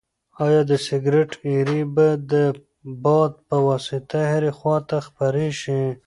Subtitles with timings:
[0.45, 2.33] ایا د سګرټ ایرې به د
[3.03, 5.81] باد په واسطه هرې خواته خپرې شي؟